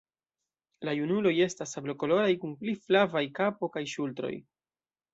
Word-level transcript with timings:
La 0.89 0.95
junuloj 0.99 1.33
estas 1.47 1.75
sablokoloraj 1.77 2.33
kun 2.41 2.57
pli 2.65 2.77
flavaj 2.89 3.25
kapo 3.41 3.73
kaj 3.77 3.89
ŝultroj. 3.97 4.37